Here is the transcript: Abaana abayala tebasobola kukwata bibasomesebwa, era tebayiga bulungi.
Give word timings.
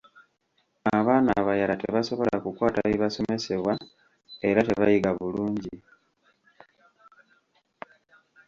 Abaana 0.97 1.29
abayala 1.39 1.75
tebasobola 1.81 2.35
kukwata 2.43 2.79
bibasomesebwa, 2.91 3.73
era 4.49 4.59
tebayiga 4.67 5.11
bulungi. 5.17 5.75